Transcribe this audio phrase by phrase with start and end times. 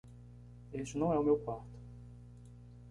[0.73, 1.77] Este não é o meu quarto.